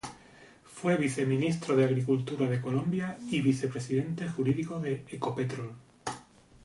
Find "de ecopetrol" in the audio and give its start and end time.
4.79-5.73